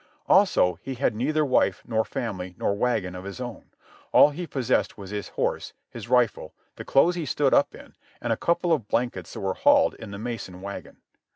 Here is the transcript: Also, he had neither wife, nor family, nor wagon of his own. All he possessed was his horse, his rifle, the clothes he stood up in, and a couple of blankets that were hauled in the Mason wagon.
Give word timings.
Also, 0.27 0.79
he 0.81 0.95
had 0.95 1.13
neither 1.13 1.45
wife, 1.45 1.83
nor 1.85 2.03
family, 2.03 2.55
nor 2.57 2.75
wagon 2.75 3.13
of 3.13 3.23
his 3.23 3.39
own. 3.39 3.65
All 4.11 4.31
he 4.31 4.47
possessed 4.47 4.97
was 4.97 5.11
his 5.11 5.27
horse, 5.29 5.73
his 5.91 6.09
rifle, 6.09 6.55
the 6.75 6.83
clothes 6.83 7.13
he 7.13 7.25
stood 7.27 7.53
up 7.53 7.75
in, 7.75 7.93
and 8.19 8.33
a 8.33 8.35
couple 8.35 8.73
of 8.73 8.87
blankets 8.87 9.33
that 9.33 9.39
were 9.41 9.53
hauled 9.53 9.93
in 9.93 10.09
the 10.09 10.17
Mason 10.17 10.59
wagon. 10.61 10.97